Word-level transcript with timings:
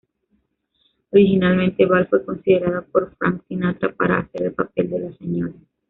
Originalmente, 1.11 1.85
Ball 1.85 2.07
fue 2.07 2.25
considerada 2.25 2.81
por 2.81 3.15
Frank 3.17 3.43
Sinatra 3.47 3.93
para 3.93 4.17
hacer 4.17 4.47
el 4.47 4.53
papel 4.53 4.89
de 4.89 4.99
la 4.99 5.11
Sra. 5.13 5.51